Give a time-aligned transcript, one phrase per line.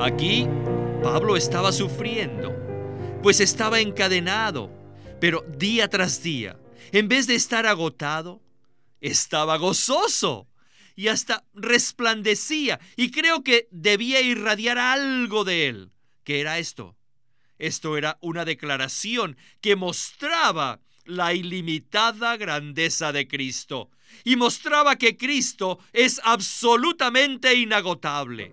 [0.00, 0.46] Aquí
[1.02, 2.54] Pablo estaba sufriendo,
[3.20, 4.70] pues estaba encadenado,
[5.20, 6.56] pero día tras día,
[6.92, 8.40] en vez de estar agotado,
[9.00, 10.46] estaba gozoso
[10.94, 15.90] y hasta resplandecía y creo que debía irradiar algo de él.
[16.22, 16.96] ¿Qué era esto?
[17.58, 23.90] Esto era una declaración que mostraba la ilimitada grandeza de Cristo
[24.22, 28.52] y mostraba que Cristo es absolutamente inagotable.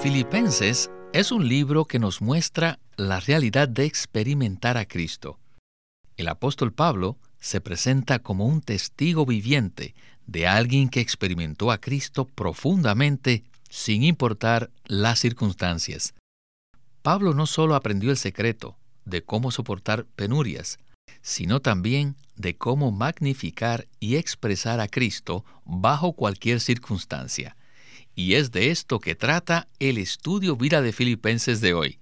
[0.00, 5.40] Filipenses es un libro que nos muestra la realidad de experimentar a Cristo.
[6.16, 12.26] El apóstol Pablo se presenta como un testigo viviente de alguien que experimentó a Cristo
[12.26, 16.14] profundamente sin importar las circunstancias.
[17.02, 20.78] Pablo no solo aprendió el secreto de cómo soportar penurias,
[21.22, 27.56] sino también de cómo magnificar y expresar a Cristo bajo cualquier circunstancia.
[28.18, 32.00] Y es de esto que trata el estudio Vida de Filipenses de hoy.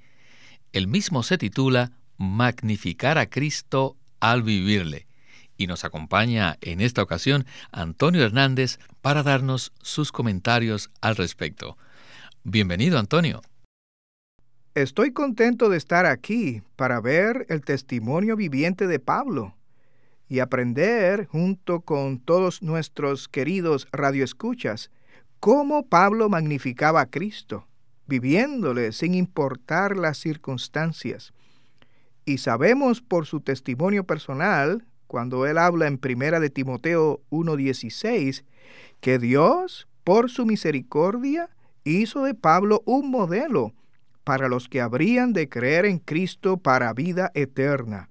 [0.73, 5.07] El mismo se titula Magnificar a Cristo al vivirle.
[5.59, 11.77] Y nos acompaña en esta ocasión Antonio Hernández para darnos sus comentarios al respecto.
[12.45, 13.43] Bienvenido, Antonio.
[14.75, 19.55] Estoy contento de estar aquí para ver el testimonio viviente de Pablo
[20.31, 24.91] y aprender junto con todos nuestros queridos radioescuchas
[25.47, 27.69] cómo Pablo magnificaba a Cristo,
[28.09, 31.33] viviéndole sin importar las circunstancias.
[32.25, 38.45] Y sabemos por su testimonio personal, cuando él habla en Primera de Timoteo 1:16,
[39.01, 41.49] que Dios, por su misericordia,
[41.85, 43.73] hizo de Pablo un modelo
[44.25, 48.09] para los que habrían de creer en Cristo para vida eterna.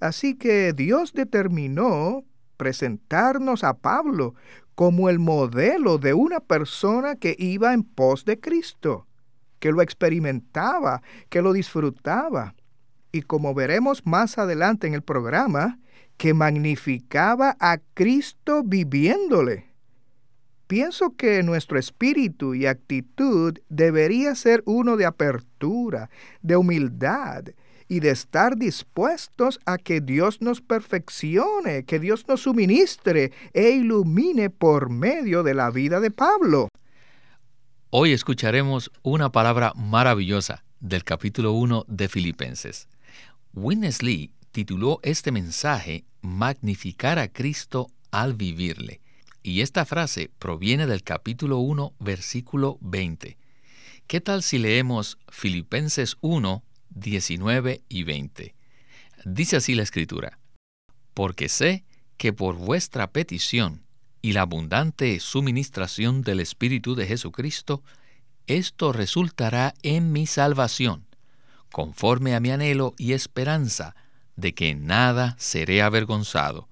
[0.00, 2.24] Así que Dios determinó
[2.56, 4.34] presentarnos a Pablo
[4.76, 9.06] como el modelo de una persona que iba en pos de Cristo,
[9.58, 12.54] que lo experimentaba, que lo disfrutaba,
[13.10, 15.78] y como veremos más adelante en el programa,
[16.18, 19.72] que magnificaba a Cristo viviéndole.
[20.66, 26.10] Pienso que nuestro espíritu y actitud debería ser uno de apertura,
[26.42, 27.44] de humildad
[27.88, 34.50] y de estar dispuestos a que Dios nos perfeccione, que Dios nos suministre e ilumine
[34.50, 36.68] por medio de la vida de Pablo.
[37.90, 42.88] Hoy escucharemos una palabra maravillosa del capítulo 1 de Filipenses.
[43.54, 49.00] Witness Lee tituló este mensaje Magnificar a Cristo al vivirle.
[49.42, 53.38] Y esta frase proviene del capítulo 1, versículo 20.
[54.06, 56.64] ¿Qué tal si leemos Filipenses 1,
[56.96, 58.54] 19 y 20?
[59.24, 60.38] Dice así la escritura,
[61.14, 61.84] porque sé
[62.16, 63.82] que por vuestra petición
[64.22, 67.82] y la abundante suministración del Espíritu de Jesucristo,
[68.46, 71.06] esto resultará en mi salvación,
[71.70, 73.94] conforme a mi anhelo y esperanza
[74.36, 76.68] de que en nada seré avergonzado.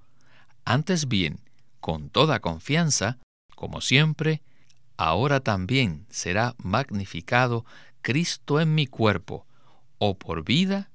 [0.64, 1.38] Antes bien,
[1.80, 3.18] con toda confianza,
[3.54, 4.42] como siempre,
[4.96, 7.66] ahora también será magnificado
[8.00, 9.46] Cristo en mi cuerpo,
[10.08, 10.90] o por vida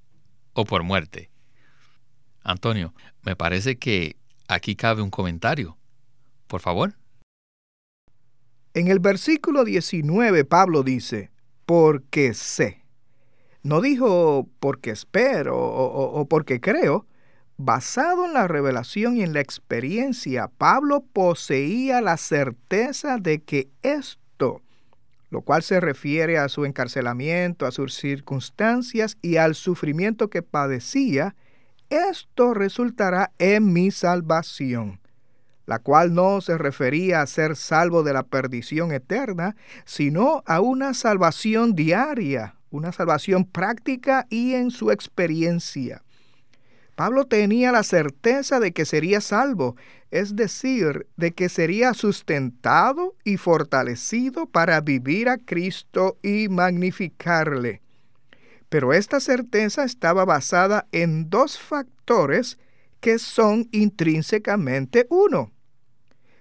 [0.53, 1.29] o por muerte.
[2.43, 2.93] Antonio,
[3.23, 5.77] me parece que aquí cabe un comentario.
[6.47, 6.95] Por favor.
[8.73, 11.31] En el versículo 19 Pablo dice,
[11.65, 12.83] porque sé.
[13.61, 17.05] No dijo porque espero o, o porque creo,
[17.61, 24.18] Basado en la revelación y en la experiencia, Pablo poseía la certeza de que esto,
[25.29, 31.35] lo cual se refiere a su encarcelamiento, a sus circunstancias y al sufrimiento que padecía,
[31.89, 34.99] esto resultará en mi salvación,
[35.65, 39.55] la cual no se refería a ser salvo de la perdición eterna,
[39.85, 46.03] sino a una salvación diaria, una salvación práctica y en su experiencia.
[46.99, 49.77] Pablo tenía la certeza de que sería salvo,
[50.11, 57.81] es decir, de que sería sustentado y fortalecido para vivir a Cristo y magnificarle.
[58.67, 62.57] Pero esta certeza estaba basada en dos factores
[62.99, 65.53] que son intrínsecamente uno.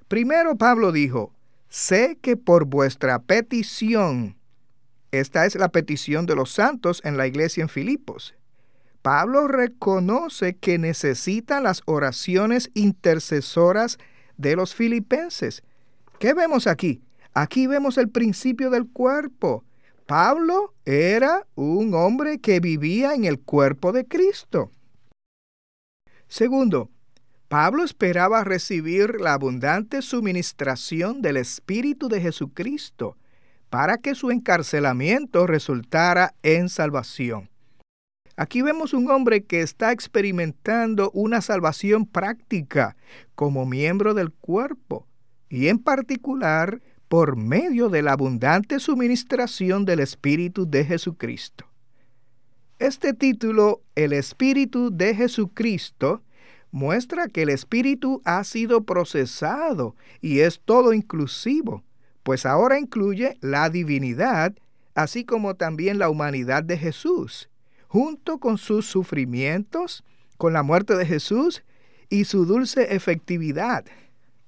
[0.08, 1.32] Primero Pablo dijo,
[1.68, 4.36] sé que por vuestra petición,
[5.12, 8.34] esta es la petición de los santos en la iglesia en Filipos,
[9.02, 13.98] Pablo reconoce que necesita las oraciones intercesoras
[14.36, 15.62] de los filipenses.
[16.18, 17.02] ¿Qué vemos aquí?
[17.34, 19.64] Aquí vemos el principio del cuerpo.
[20.06, 24.72] Pablo era un hombre que vivía en el cuerpo de Cristo.
[26.26, 26.90] Segundo,
[27.48, 33.16] Pablo esperaba recibir la abundante suministración del Espíritu de Jesucristo
[33.70, 37.48] para que su encarcelamiento resultara en salvación.
[38.40, 42.96] Aquí vemos un hombre que está experimentando una salvación práctica
[43.34, 45.08] como miembro del cuerpo
[45.48, 51.66] y en particular por medio de la abundante suministración del Espíritu de Jesucristo.
[52.78, 56.22] Este título, El Espíritu de Jesucristo,
[56.70, 61.82] muestra que el Espíritu ha sido procesado y es todo inclusivo,
[62.22, 64.54] pues ahora incluye la divinidad,
[64.94, 67.50] así como también la humanidad de Jesús
[67.88, 70.04] junto con sus sufrimientos,
[70.36, 71.62] con la muerte de Jesús
[72.08, 73.84] y su dulce efectividad.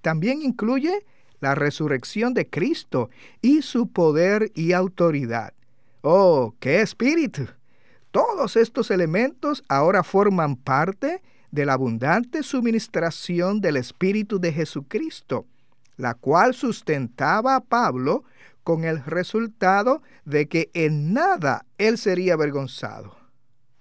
[0.03, 1.05] También incluye
[1.41, 3.11] la resurrección de Cristo
[3.43, 5.53] y su poder y autoridad.
[6.03, 7.47] ¡Oh, qué espíritu!
[8.11, 15.47] Todos estos elementos ahora forman parte de la abundante suministración del Espíritu de Jesucristo,
[15.97, 18.25] la cual sustentaba a Pablo
[18.65, 23.20] con el resultado de que en nada él sería avergonzado.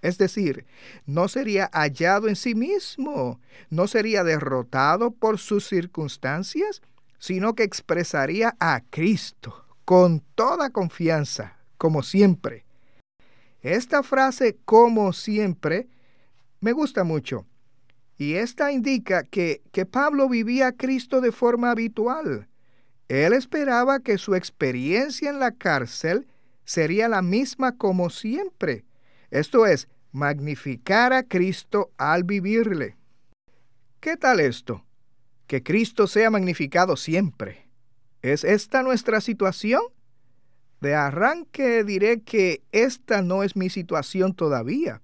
[0.01, 0.65] Es decir,
[1.05, 6.81] no sería hallado en sí mismo, no sería derrotado por sus circunstancias,
[7.19, 12.63] sino que expresaría a Cristo con toda confianza, como siempre.
[13.61, 15.89] Esta frase, como siempre,
[16.61, 17.45] me gusta mucho.
[18.17, 22.47] Y esta indica que, que Pablo vivía a Cristo de forma habitual.
[23.09, 26.27] Él esperaba que su experiencia en la cárcel
[26.63, 28.85] sería la misma como siempre
[29.31, 32.97] esto es, magnificar a Cristo al vivirle.
[33.99, 34.85] ¿Qué tal esto?
[35.47, 37.69] Que Cristo sea magnificado siempre.
[38.21, 39.81] ¿Es esta nuestra situación?
[40.81, 45.01] De arranque diré que esta no es mi situación todavía.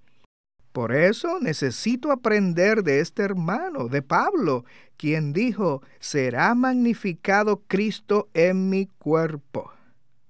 [0.72, 4.66] Por eso necesito aprender de este hermano, de Pablo,
[4.98, 9.72] quien dijo, será magnificado Cristo en mi cuerpo.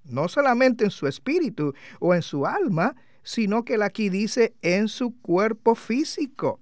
[0.03, 2.95] No solamente en su espíritu o en su alma,
[3.25, 6.61] sino que aquí dice en su cuerpo físico.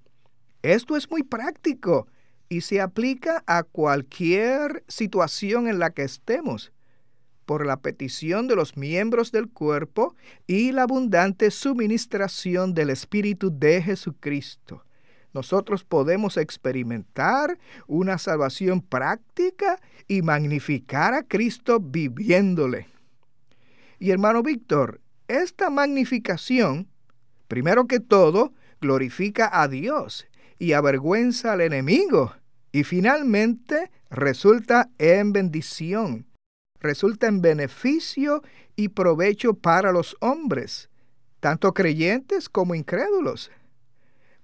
[0.63, 2.07] Esto es muy práctico
[2.49, 6.71] y se aplica a cualquier situación en la que estemos,
[7.45, 10.15] por la petición de los miembros del cuerpo
[10.47, 14.85] y la abundante suministración del Espíritu de Jesucristo.
[15.33, 22.87] Nosotros podemos experimentar una salvación práctica y magnificar a Cristo viviéndole.
[23.99, 25.01] Y hermano Víctor,
[25.33, 26.87] esta magnificación,
[27.47, 30.27] primero que todo, glorifica a Dios
[30.59, 32.35] y avergüenza al enemigo
[32.71, 36.27] y finalmente resulta en bendición,
[36.79, 38.43] resulta en beneficio
[38.75, 40.89] y provecho para los hombres,
[41.39, 43.51] tanto creyentes como incrédulos.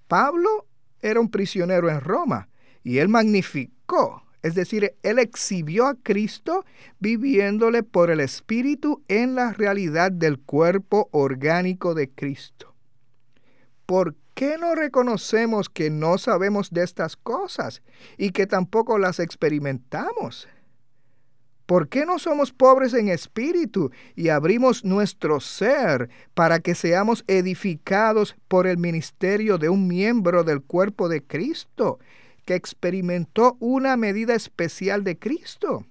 [0.08, 0.66] Pablo
[1.00, 2.48] era un prisionero en Roma
[2.82, 6.64] y él magnificó es decir, Él exhibió a Cristo
[6.98, 12.74] viviéndole por el Espíritu en la realidad del cuerpo orgánico de Cristo.
[13.84, 17.82] ¿Por qué no reconocemos que no sabemos de estas cosas
[18.16, 20.48] y que tampoco las experimentamos?
[21.66, 28.34] ¿Por qué no somos pobres en espíritu y abrimos nuestro ser para que seamos edificados
[28.48, 32.00] por el ministerio de un miembro del cuerpo de Cristo
[32.44, 35.86] que experimentó una medida especial de Cristo.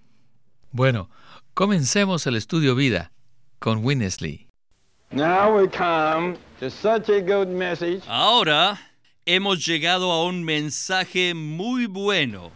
[0.72, 1.10] Bueno,
[1.54, 3.12] comencemos el estudio vida
[3.60, 4.48] con Winnesley.
[8.08, 8.80] Ahora
[9.26, 12.52] hemos llegado a un mensaje muy bueno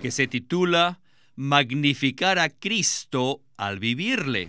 [0.00, 1.00] que se titula
[1.36, 4.48] Magnificar a Cristo al vivirle.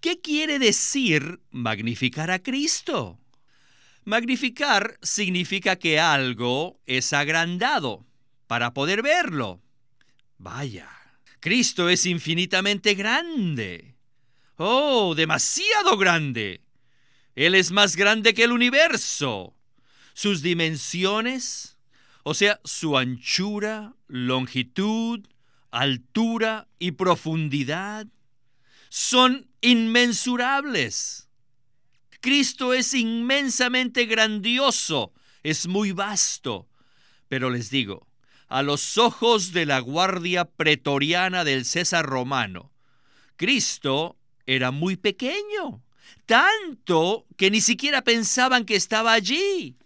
[0.00, 3.18] ¿Qué quiere decir magnificar a Cristo?
[4.08, 8.06] Magnificar significa que algo es agrandado
[8.46, 9.60] para poder verlo.
[10.38, 10.88] Vaya,
[11.40, 13.96] Cristo es infinitamente grande.
[14.56, 16.62] Oh, demasiado grande.
[17.34, 19.54] Él es más grande que el universo.
[20.14, 21.76] Sus dimensiones,
[22.22, 25.20] o sea, su anchura, longitud,
[25.70, 28.06] altura y profundidad,
[28.88, 31.27] son inmensurables.
[32.20, 36.68] Cristo es inmensamente grandioso, es muy vasto,
[37.28, 38.08] Pero les digo,
[38.48, 42.72] a los ojos de la guardia pretoriana del César romano,
[43.36, 45.84] Cristo era muy pequeño,
[46.26, 49.76] tanto que ni siquiera pensaban que estaba allí.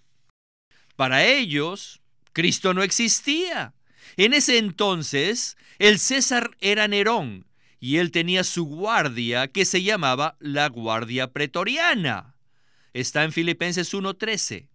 [0.97, 2.01] Para ellos,
[2.33, 3.75] Cristo no existía.
[4.17, 7.47] En ese entonces, el César era Nerón
[7.83, 12.37] y él tenía su guardia que se llamaba la Guardia Pretoriana.
[12.93, 14.69] Está en Filipenses 1.13.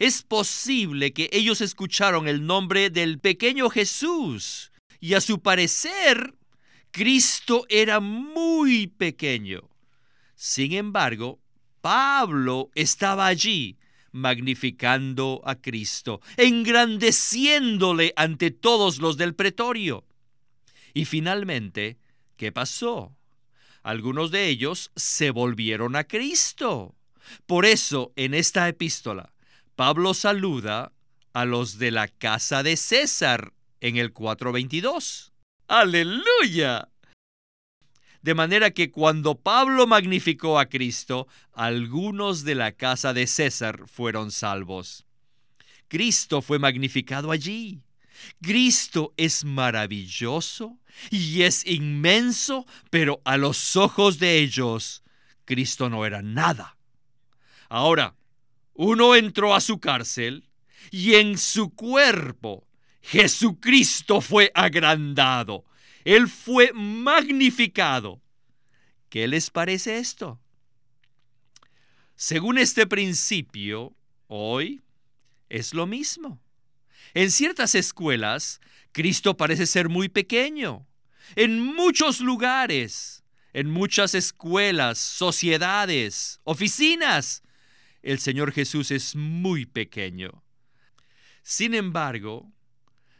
[0.00, 6.34] Es posible que ellos escucharon el nombre del pequeño Jesús y a su parecer
[6.90, 9.70] Cristo era muy pequeño.
[10.34, 11.38] Sin embargo,
[11.80, 13.78] Pablo estaba allí
[14.10, 20.04] magnificando a Cristo, engrandeciéndole ante todos los del pretorio.
[20.94, 21.96] Y finalmente,
[22.38, 23.14] ¿qué pasó?
[23.82, 26.94] Algunos de ellos se volvieron a Cristo.
[27.44, 29.34] Por eso, en esta epístola,
[29.76, 30.92] Pablo saluda
[31.34, 35.32] a los de la casa de César en el 422.
[35.66, 36.88] Aleluya.
[38.22, 44.30] De manera que cuando Pablo magnificó a Cristo, algunos de la casa de César fueron
[44.30, 45.06] salvos.
[45.88, 47.82] Cristo fue magnificado allí.
[48.42, 50.78] Cristo es maravilloso
[51.10, 55.02] y es inmenso, pero a los ojos de ellos,
[55.44, 56.76] Cristo no era nada.
[57.68, 58.16] Ahora,
[58.74, 60.48] uno entró a su cárcel
[60.90, 62.66] y en su cuerpo
[63.02, 65.64] Jesucristo fue agrandado.
[66.04, 68.20] Él fue magnificado.
[69.08, 70.40] ¿Qué les parece esto?
[72.14, 73.94] Según este principio,
[74.26, 74.82] hoy
[75.48, 76.40] es lo mismo.
[77.14, 78.60] En ciertas escuelas,
[78.92, 80.87] Cristo parece ser muy pequeño.
[81.36, 87.42] En muchos lugares, en muchas escuelas, sociedades, oficinas,
[88.02, 90.42] el Señor Jesús es muy pequeño.
[91.42, 92.52] Sin embargo,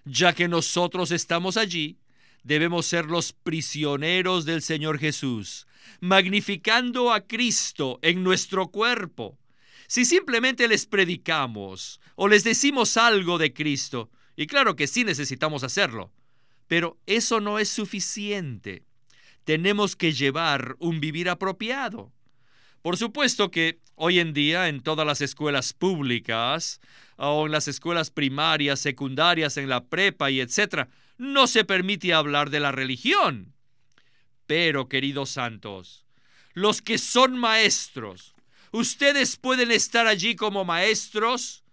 [0.04, 1.98] ya que nosotros estamos allí,
[2.42, 5.66] debemos ser los prisioneros del Señor Jesús,
[6.00, 9.38] magnificando a Cristo en nuestro cuerpo.
[9.86, 15.64] Si simplemente les predicamos o les decimos algo de Cristo, y claro que sí necesitamos
[15.64, 16.12] hacerlo,
[16.68, 18.84] pero eso no es suficiente.
[19.44, 22.12] Tenemos que llevar un vivir apropiado.
[22.82, 26.80] Por supuesto que hoy en día en todas las escuelas públicas
[27.16, 32.50] o en las escuelas primarias, secundarias, en la prepa y etcétera, no se permite hablar
[32.50, 33.54] de la religión.
[34.46, 36.06] Pero, queridos santos,
[36.52, 38.34] los que son maestros,
[38.70, 41.64] ustedes pueden estar allí como maestros,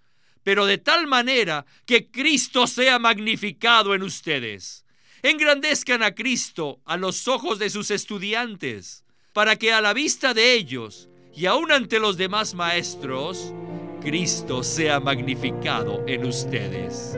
[0.44, 4.85] pero de tal manera que Cristo sea magnificado en ustedes.
[5.26, 9.04] Engrandezcan a Cristo a los ojos de sus estudiantes,
[9.34, 13.52] para que a la vista de ellos y aún ante los demás maestros,
[14.02, 17.18] Cristo sea magnificado en ustedes.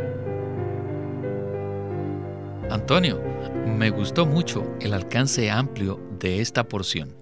[2.71, 3.21] Antonio,
[3.77, 7.13] me gustó mucho el alcance amplio de esta porción.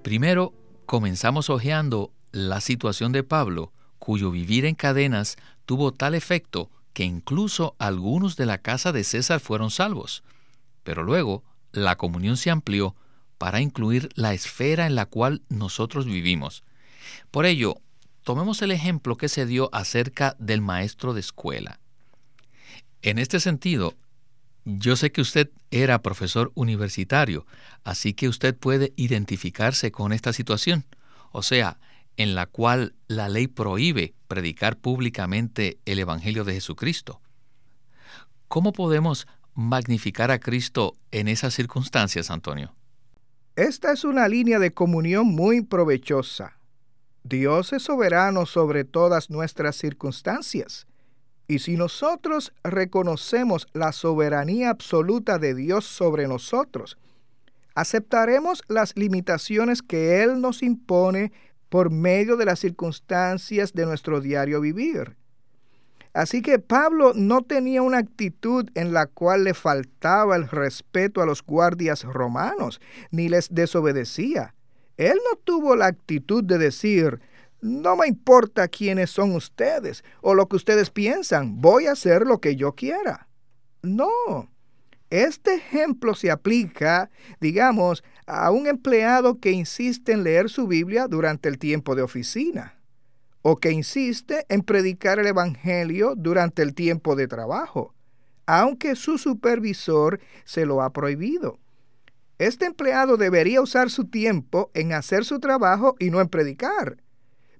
[0.00, 0.54] Primero,
[0.86, 5.36] comenzamos hojeando la situación de Pablo, cuyo vivir en cadenas
[5.66, 10.22] tuvo tal efecto que incluso algunos de la casa de César fueron salvos.
[10.82, 12.94] Pero luego, la comunión se amplió
[13.38, 16.64] para incluir la esfera en la cual nosotros vivimos.
[17.30, 17.78] Por ello,
[18.22, 21.80] tomemos el ejemplo que se dio acerca del maestro de escuela.
[23.00, 23.94] En este sentido,
[24.64, 27.46] yo sé que usted era profesor universitario,
[27.82, 30.84] así que usted puede identificarse con esta situación,
[31.32, 31.78] o sea,
[32.16, 37.20] en la cual la ley prohíbe predicar públicamente el Evangelio de Jesucristo.
[38.48, 42.74] ¿Cómo podemos magnificar a Cristo en esas circunstancias, Antonio?
[43.56, 46.56] Esta es una línea de comunión muy provechosa.
[47.24, 50.86] Dios es soberano sobre todas nuestras circunstancias
[51.52, 56.96] y si nosotros reconocemos la soberanía absoluta de Dios sobre nosotros,
[57.74, 61.32] aceptaremos las limitaciones que Él nos impone
[61.72, 65.16] por medio de las circunstancias de nuestro diario vivir.
[66.12, 71.24] Así que Pablo no tenía una actitud en la cual le faltaba el respeto a
[71.24, 72.78] los guardias romanos,
[73.10, 74.54] ni les desobedecía.
[74.98, 77.22] Él no tuvo la actitud de decir,
[77.62, 82.38] no me importa quiénes son ustedes o lo que ustedes piensan, voy a hacer lo
[82.38, 83.28] que yo quiera.
[83.80, 84.50] No,
[85.12, 91.48] este ejemplo se aplica, digamos, a un empleado que insiste en leer su Biblia durante
[91.48, 92.78] el tiempo de oficina
[93.42, 97.92] o que insiste en predicar el Evangelio durante el tiempo de trabajo,
[98.46, 101.58] aunque su supervisor se lo ha prohibido.
[102.38, 106.98] Este empleado debería usar su tiempo en hacer su trabajo y no en predicar.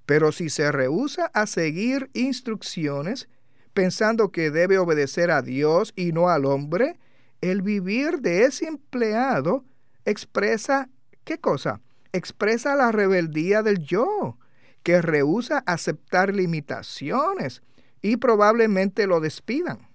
[0.07, 3.29] Pero si se rehúsa a seguir instrucciones,
[3.75, 6.99] pensando que debe obedecer a Dios y no al hombre,
[7.41, 9.65] el vivir de ese empleado
[10.05, 10.89] expresa,
[11.25, 11.81] ¿qué cosa?
[12.13, 14.39] Expresa la rebeldía del yo,
[14.83, 17.63] que rehúsa aceptar limitaciones
[18.03, 19.89] y probablemente lo despidan.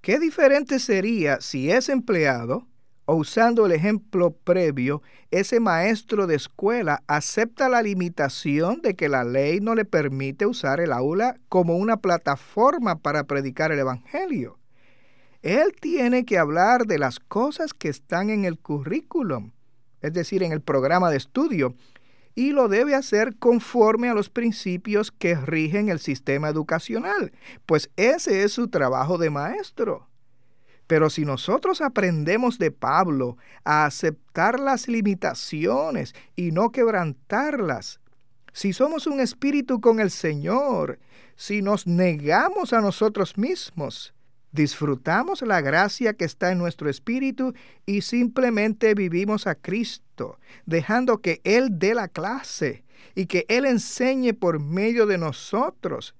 [0.00, 2.66] ¿Qué diferente sería si ese empleado,
[3.04, 9.24] o usando el ejemplo previo, ese maestro de escuela acepta la limitación de que la
[9.24, 14.59] ley no le permite usar el aula como una plataforma para predicar el Evangelio?
[15.42, 19.52] Él tiene que hablar de las cosas que están en el currículum,
[20.02, 21.74] es decir, en el programa de estudio,
[22.34, 27.32] y lo debe hacer conforme a los principios que rigen el sistema educacional,
[27.66, 30.08] pues ese es su trabajo de maestro.
[30.86, 38.00] Pero si nosotros aprendemos de Pablo a aceptar las limitaciones y no quebrantarlas,
[38.52, 40.98] si somos un espíritu con el Señor,
[41.36, 44.12] si nos negamos a nosotros mismos,
[44.52, 47.54] disfrutamos la gracia que está en nuestro espíritu
[47.86, 54.32] y simplemente vivimos a Cristo, dejando que Él dé la clase y que Él enseñe
[54.32, 56.14] por medio de nosotros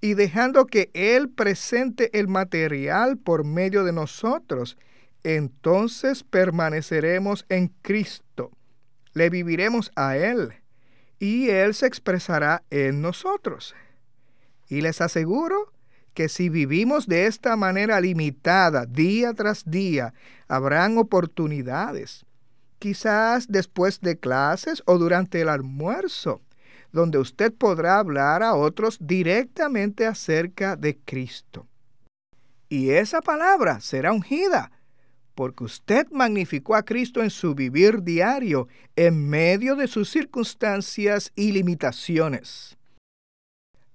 [0.00, 4.76] y dejando que Él presente el material por medio de nosotros,
[5.22, 8.50] entonces permaneceremos en Cristo,
[9.14, 10.54] le viviremos a Él
[11.18, 13.76] y Él se expresará en nosotros.
[14.68, 15.72] Y les aseguro
[16.14, 20.14] que si vivimos de esta manera limitada día tras día,
[20.48, 22.26] habrán oportunidades,
[22.78, 26.40] quizás después de clases o durante el almuerzo,
[26.92, 31.66] donde usted podrá hablar a otros directamente acerca de Cristo.
[32.68, 34.70] Y esa palabra será ungida,
[35.34, 41.52] porque usted magnificó a Cristo en su vivir diario en medio de sus circunstancias y
[41.52, 42.76] limitaciones.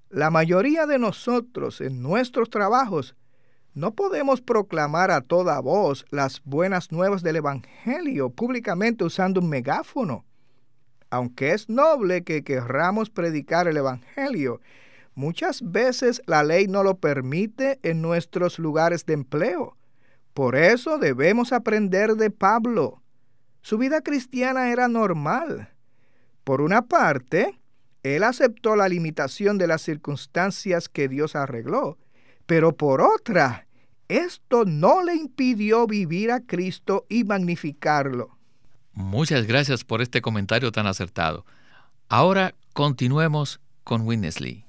[0.10, 3.16] La mayoría de nosotros en nuestros trabajos
[3.74, 10.26] no podemos proclamar a toda voz las buenas nuevas del Evangelio públicamente usando un megáfono.
[11.10, 14.62] Aunque es noble que querramos predicar el Evangelio,
[15.14, 19.78] muchas veces la ley no lo permite en nuestros lugares de empleo.
[20.34, 23.02] Por eso debemos aprender de Pablo.
[23.62, 25.74] Su vida cristiana era normal.
[26.46, 27.60] Por una parte,
[28.16, 31.98] él aceptó la limitación de las circunstancias que Dios arregló,
[32.46, 33.68] pero por otra,
[34.08, 38.38] esto no le impidió vivir a Cristo y magnificarlo.
[38.94, 41.46] Muchas gracias por este comentario tan acertado.
[42.10, 44.66] Ahora continuemos con Winnesley.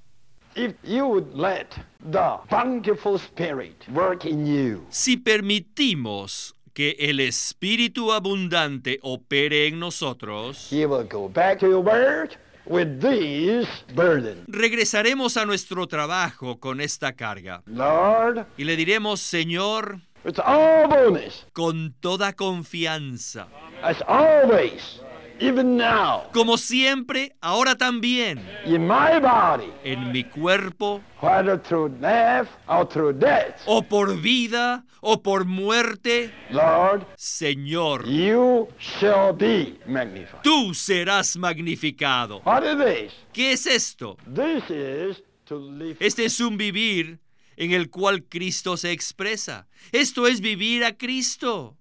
[4.91, 11.85] Si permitimos que el Espíritu abundante opere en nosotros, he will go back to your
[11.85, 12.37] word
[12.69, 14.45] with these burdens.
[14.47, 17.63] regresaremos a nuestro trabajo con esta carga.
[17.67, 20.01] Lord, Y le diremos, Señor,
[20.45, 21.21] all
[21.53, 23.49] con toda confianza,
[23.83, 25.01] as always,
[25.41, 32.49] even now, como siempre, ahora también, in my body, en mi cuerpo, whether through death
[32.69, 40.43] or through death, o por vida, o por muerte, Lord, Señor, you shall be magnified.
[40.43, 42.41] tú serás magnificado.
[42.45, 43.13] What is this?
[43.33, 44.17] ¿Qué es esto?
[44.27, 45.97] This is to live.
[46.01, 47.21] Este es un vivir
[47.57, 49.67] en el cual Cristo se expresa.
[49.93, 51.77] Esto es vivir a Cristo.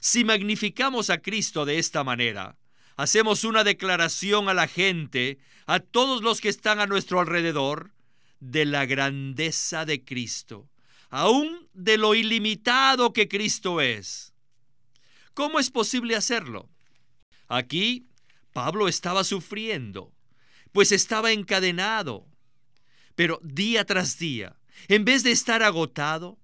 [0.00, 2.56] Si magnificamos a Cristo de esta manera,
[2.96, 7.92] hacemos una declaración a la gente, a todos los que están a nuestro alrededor,
[8.40, 10.68] de la grandeza de Cristo,
[11.10, 14.32] aún de lo ilimitado que Cristo es.
[15.34, 16.68] ¿Cómo es posible hacerlo?
[17.48, 18.06] Aquí
[18.52, 20.12] Pablo estaba sufriendo,
[20.72, 22.26] pues estaba encadenado,
[23.14, 24.56] pero día tras día,
[24.88, 26.38] en vez de estar agotado,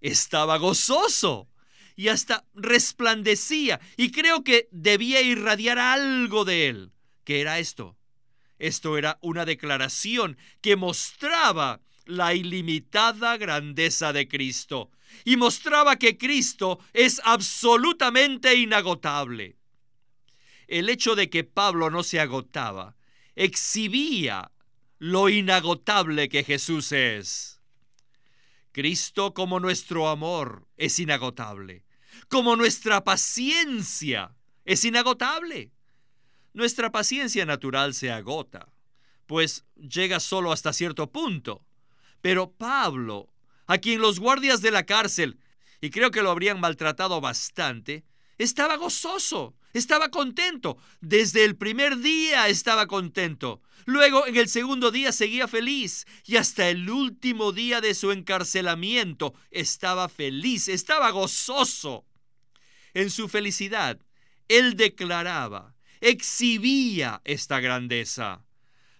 [0.00, 1.48] estaba gozoso
[1.96, 6.92] y hasta resplandecía y creo que debía irradiar algo de él.
[7.24, 7.96] ¿Qué era esto?
[8.58, 14.90] Esto era una declaración que mostraba la ilimitada grandeza de Cristo
[15.24, 19.56] y mostraba que Cristo es absolutamente inagotable.
[20.66, 22.96] El hecho de que Pablo no se agotaba
[23.36, 24.50] exhibía
[24.98, 27.53] lo inagotable que Jesús es.
[28.74, 31.84] Cristo como nuestro amor es inagotable,
[32.26, 34.34] como nuestra paciencia
[34.64, 35.70] es inagotable.
[36.54, 38.72] Nuestra paciencia natural se agota,
[39.26, 41.64] pues llega solo hasta cierto punto.
[42.20, 43.32] Pero Pablo,
[43.68, 45.38] a quien los guardias de la cárcel,
[45.80, 48.04] y creo que lo habrían maltratado bastante,
[48.38, 50.78] estaba gozoso, Estaba contento.
[51.00, 53.60] Desde el primer día estaba contento.
[53.86, 56.06] Luego, en el segundo día, seguía feliz.
[56.24, 62.06] Y hasta el último día de su encarcelamiento, estaba feliz, estaba gozoso.
[62.94, 64.00] En su felicidad,
[64.46, 68.44] él declaraba, exhibía esta grandeza.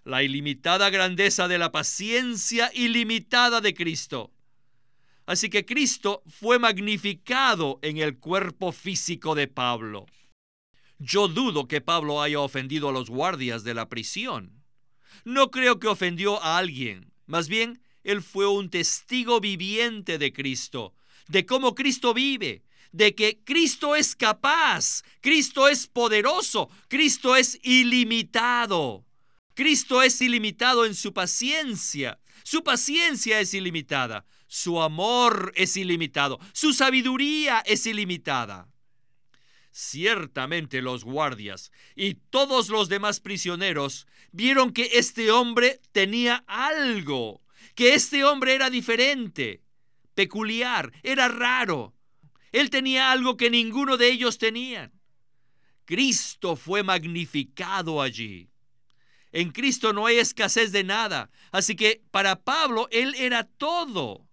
[0.02, 4.32] La ilimitada grandeza de la paciencia ilimitada de Cristo.
[5.24, 10.06] Así que Cristo fue magnificado en el cuerpo físico de Pablo.
[10.98, 14.62] Yo dudo que Pablo haya ofendido a los guardias de la prisión.
[15.24, 17.12] No creo que ofendió a alguien.
[17.26, 20.94] Más bien, él fue un testigo viviente de Cristo,
[21.28, 29.04] de cómo Cristo vive, de que Cristo es capaz, Cristo es poderoso, Cristo es ilimitado.
[29.54, 32.20] Cristo es ilimitado en su paciencia.
[32.42, 34.26] Su paciencia es ilimitada.
[34.46, 36.38] Su amor es ilimitado.
[36.52, 38.68] Su sabiduría es ilimitada.
[39.76, 47.42] Ciertamente los guardias y todos los demás prisioneros vieron que este hombre tenía algo,
[47.74, 49.64] que este hombre era diferente,
[50.14, 51.92] peculiar, era raro.
[52.52, 54.92] Él tenía algo que ninguno de ellos tenía.
[55.87, 58.48] Cristo fue magnificado allí.
[59.32, 64.28] En Cristo no hay escasez de nada, así que para Pablo Él era todo.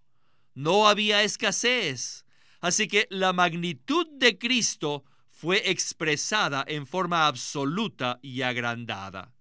[0.54, 2.26] No había escasez.
[2.60, 5.04] Así que la magnitud de Cristo
[5.42, 9.34] fue expresada en forma absoluta y agrandada.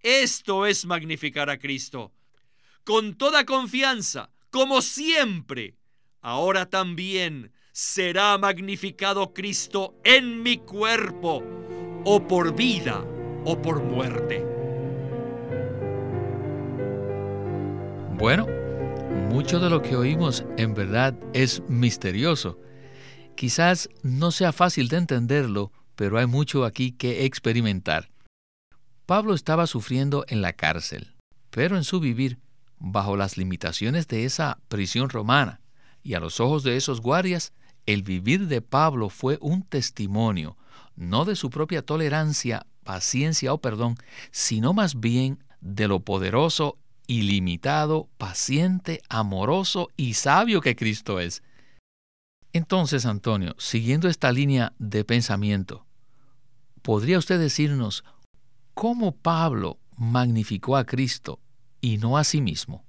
[0.00, 2.14] Esto es magnificar a Cristo.
[2.82, 5.76] Con toda confianza, como siempre,
[6.22, 11.42] ahora también será magnificado Cristo en mi cuerpo,
[12.06, 13.04] o por vida
[13.44, 14.42] o por muerte.
[18.16, 18.46] Bueno,
[19.28, 22.58] mucho de lo que oímos en verdad es misterioso
[23.36, 28.10] Quizás no sea fácil de entenderlo, pero hay mucho aquí que experimentar.
[29.06, 31.14] Pablo estaba sufriendo en la cárcel,
[31.50, 32.38] pero en su vivir,
[32.78, 35.60] bajo las limitaciones de esa prisión romana,
[36.02, 37.52] y a los ojos de esos guardias,
[37.86, 40.56] el vivir de Pablo fue un testimonio,
[40.96, 43.96] no de su propia tolerancia, paciencia o perdón,
[44.30, 51.42] sino más bien de lo poderoso, ilimitado, paciente, amoroso y sabio que Cristo es.
[52.54, 55.84] Entonces, Antonio, siguiendo esta línea de pensamiento,
[56.82, 58.04] ¿podría usted decirnos
[58.74, 61.40] cómo Pablo magnificó a Cristo
[61.80, 62.84] y no a sí mismo?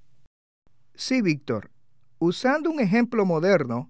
[0.93, 1.71] Sí, Víctor.
[2.19, 3.89] Usando un ejemplo moderno,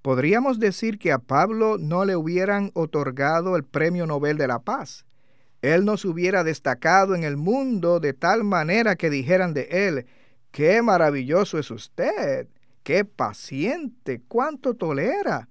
[0.00, 5.04] podríamos decir que a Pablo no le hubieran otorgado el Premio Nobel de la Paz.
[5.60, 10.06] Él no se hubiera destacado en el mundo de tal manera que dijeran de él,
[10.52, 12.48] qué maravilloso es usted
[12.82, 15.48] qué paciente, cuánto tolera,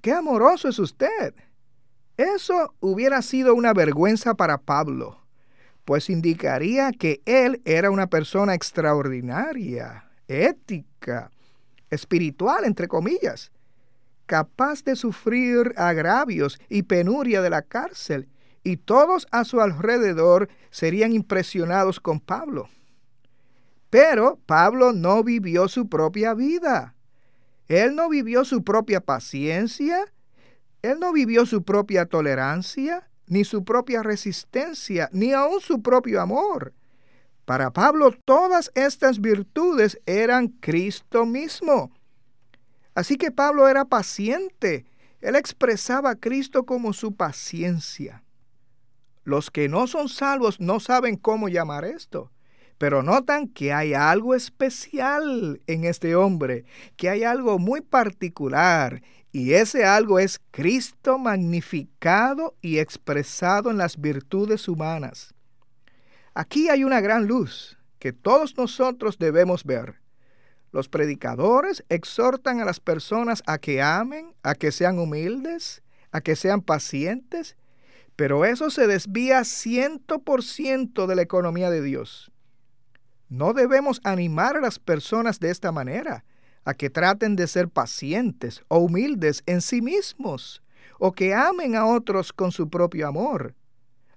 [0.00, 1.34] qué amoroso es usted.
[2.16, 5.20] Eso hubiera sido una vergüenza para Pablo,
[5.84, 11.30] pues indicaría que él era una persona extraordinaria, ética,
[11.90, 13.50] espiritual, entre comillas,
[14.26, 18.28] capaz de sufrir agravios y penuria de la cárcel,
[18.64, 22.68] y todos a su alrededor serían impresionados con Pablo.
[23.90, 26.94] Pero Pablo no vivió su propia vida.
[27.68, 30.06] Él no vivió su propia paciencia,
[30.82, 36.72] él no vivió su propia tolerancia, ni su propia resistencia, ni aun su propio amor.
[37.44, 41.92] Para Pablo todas estas virtudes eran Cristo mismo.
[42.94, 44.86] Así que Pablo era paciente.
[45.20, 48.22] Él expresaba a Cristo como su paciencia.
[49.24, 52.30] Los que no son salvos no saben cómo llamar esto.
[52.78, 56.64] Pero notan que hay algo especial en este hombre,
[56.96, 64.00] que hay algo muy particular, y ese algo es Cristo magnificado y expresado en las
[64.00, 65.34] virtudes humanas.
[66.34, 69.96] Aquí hay una gran luz que todos nosotros debemos ver.
[70.70, 76.36] Los predicadores exhortan a las personas a que amen, a que sean humildes, a que
[76.36, 77.56] sean pacientes,
[78.16, 82.30] pero eso se desvía ciento por ciento de la economía de Dios.
[83.28, 86.24] No debemos animar a las personas de esta manera,
[86.64, 90.62] a que traten de ser pacientes o humildes en sí mismos,
[90.98, 93.54] o que amen a otros con su propio amor.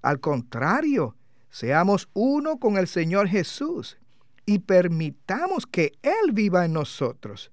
[0.02, 1.16] Al contrario,
[1.50, 3.98] seamos uno con el Señor Jesús
[4.46, 7.52] y permitamos que Él viva en nosotros.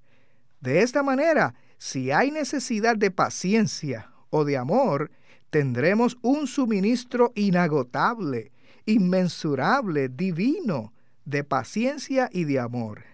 [0.60, 5.10] De esta manera, si hay necesidad de paciencia o de amor,
[5.50, 8.52] tendremos un suministro inagotable,
[8.86, 10.92] inmensurable, divino,
[11.28, 13.04] de paciencia y de amor.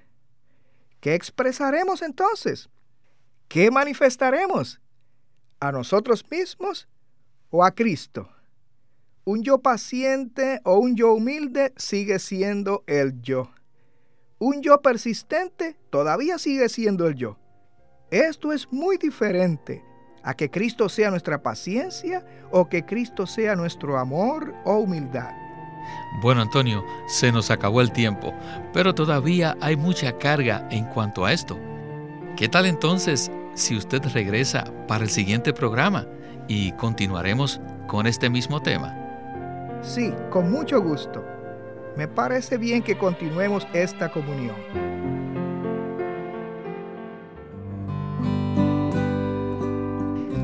[1.01, 2.71] ¿Qué expresaremos entonces?
[3.49, 4.81] ¿Qué manifestaremos?
[5.59, 6.87] ¿A nosotros mismos
[7.51, 8.29] o a Cristo?
[9.25, 13.51] Un yo paciente o un yo humilde sigue siendo el yo.
[14.39, 17.37] Un yo persistente todavía sigue siendo el yo.
[18.13, 19.83] Esto es muy diferente
[20.23, 25.44] a que Cristo sea nuestra paciencia o que Cristo sea nuestro amor o humildad.
[26.21, 28.33] Bueno, Antonio, se nos acabó el tiempo,
[28.73, 31.59] pero todavía hay mucha carga en cuanto a esto.
[32.37, 36.07] ¿Qué tal entonces si usted regresa para el siguiente programa
[36.49, 38.97] y continuaremos con este mismo tema?
[39.83, 41.25] Sí, con mucho gusto.
[41.97, 45.14] Me parece bien que continuemos esta comunión.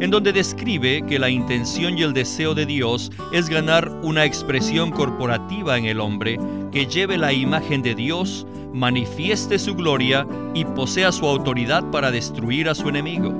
[0.00, 4.90] en donde describe que la intención y el deseo de Dios es ganar una expresión
[4.90, 6.40] corporativa en el hombre
[6.72, 12.66] que lleve la imagen de Dios, manifieste su gloria y posea su autoridad para destruir
[12.66, 13.34] a su enemigo.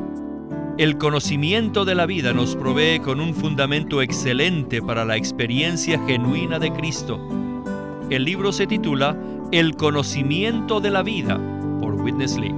[0.76, 6.58] El conocimiento de la vida nos provee con un fundamento excelente para la experiencia genuina
[6.58, 7.18] de Cristo.
[8.10, 9.16] El libro se titula
[9.52, 11.36] El conocimiento de la vida
[11.80, 12.54] por Witness Lee.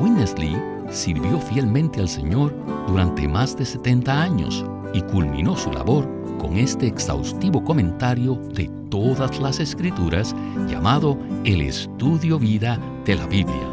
[0.00, 0.56] Witness Lee
[0.90, 2.54] sirvió fielmente al Señor
[2.86, 9.38] durante más de 70 años y culminó su labor con este exhaustivo comentario de todas
[9.40, 10.34] las escrituras
[10.66, 13.68] llamado El Estudio Vida de la Biblia.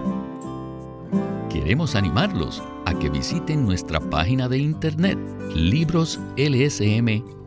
[1.49, 5.17] Queremos animarlos a que visiten nuestra página de internet
[5.55, 7.46] libroslsm.com.